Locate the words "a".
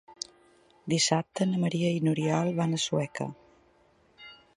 2.79-2.79